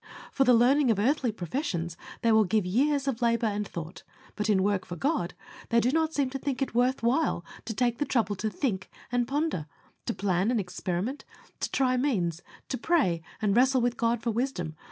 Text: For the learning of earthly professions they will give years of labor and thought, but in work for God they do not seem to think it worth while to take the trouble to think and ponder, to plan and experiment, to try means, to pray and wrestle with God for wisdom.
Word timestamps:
For 0.31 0.45
the 0.45 0.55
learning 0.55 0.89
of 0.89 0.97
earthly 0.97 1.31
professions 1.31 1.95
they 2.23 2.31
will 2.31 2.43
give 2.43 2.65
years 2.65 3.07
of 3.07 3.21
labor 3.21 3.45
and 3.45 3.67
thought, 3.67 4.01
but 4.35 4.49
in 4.49 4.63
work 4.63 4.83
for 4.83 4.95
God 4.95 5.35
they 5.69 5.79
do 5.79 5.91
not 5.91 6.11
seem 6.11 6.31
to 6.31 6.39
think 6.39 6.59
it 6.59 6.73
worth 6.73 7.03
while 7.03 7.45
to 7.65 7.73
take 7.75 7.99
the 7.99 8.05
trouble 8.05 8.35
to 8.37 8.49
think 8.49 8.89
and 9.11 9.27
ponder, 9.27 9.67
to 10.07 10.13
plan 10.15 10.49
and 10.49 10.59
experiment, 10.59 11.23
to 11.59 11.69
try 11.69 11.97
means, 11.97 12.41
to 12.69 12.79
pray 12.79 13.21
and 13.43 13.55
wrestle 13.55 13.81
with 13.81 13.95
God 13.95 14.23
for 14.23 14.31
wisdom. 14.31 14.75